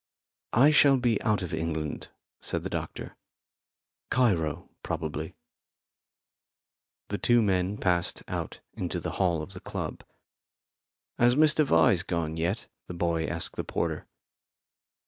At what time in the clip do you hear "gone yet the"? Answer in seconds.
12.01-12.95